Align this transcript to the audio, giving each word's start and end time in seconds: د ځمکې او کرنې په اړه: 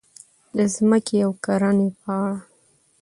د 0.57 0.59
ځمکې 0.75 1.17
او 1.25 1.31
کرنې 1.43 1.89
په 2.01 2.11
اړه: 2.23 2.37